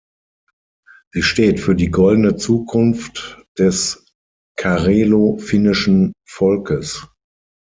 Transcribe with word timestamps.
Sie 1.13 1.21
steht 1.21 1.59
für 1.59 1.75
die 1.75 1.91
goldene 1.91 2.35
Zukunft 2.35 3.45
des 3.55 4.03
karelo-finnischen 4.57 6.13
Volkes. 6.27 7.07